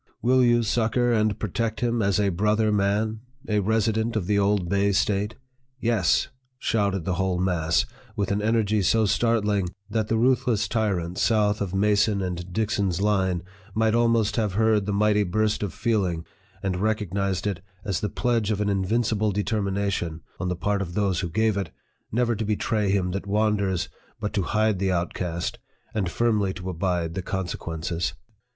[0.23, 4.39] "Will you succor and protect him as a brother man a resi dent of the
[4.39, 5.35] old Bay State?""
[5.79, 7.85] YES!" shouted the whole mass,
[8.15, 12.99] with an energy so startling, that the ruth less tyrants south of Mason and Dixon's
[12.99, 13.43] line
[13.75, 16.25] might almost have heard the mighty burst of feeling,
[16.63, 20.95] and recognized it as the pledge of an invincible determina tion, on the part of
[20.95, 21.69] those who gave it,
[22.11, 23.87] never to betray him that wanders,
[24.19, 25.59] but to hide the outcast,
[25.93, 28.15] and firmly to abide the consequences.